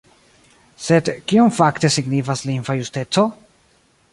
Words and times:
Sed 0.85 1.11
kion 1.33 1.53
fakte 1.57 1.91
signifas 1.97 2.43
lingva 2.51 2.77
justeco? 2.81 3.27